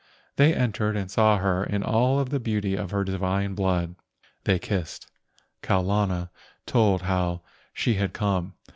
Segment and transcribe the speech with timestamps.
[0.35, 3.95] They entered and saw her in all the beauty of her high divine blood.
[4.45, 5.05] They kissed.
[5.61, 6.31] Kau lana
[6.65, 8.55] told how she had come.